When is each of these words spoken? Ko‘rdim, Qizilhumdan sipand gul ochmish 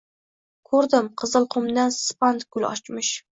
Ko‘rdim, 0.71 1.09
Qizilhumdan 1.23 1.93
sipand 1.99 2.47
gul 2.57 2.67
ochmish 2.73 3.15